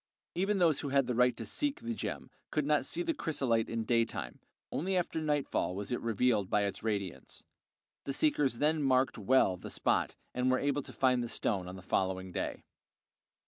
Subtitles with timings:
[0.33, 3.69] Even those who had the right to seek the gem could not see the chrysolite
[3.69, 4.39] in daytime;
[4.71, 7.43] only after nightfall was it revealed by its radiance;
[8.05, 11.75] the seekers then marked well the spot and were able to find the stone on
[11.75, 12.63] the following day.